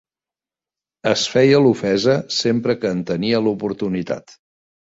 Es 1.11 1.25
feia 1.33 1.59
l'ofesa 1.67 2.17
sempre 2.39 2.77
que 2.81 2.95
en 2.97 3.07
tenia 3.11 3.43
l'oportunitat. 3.45 4.39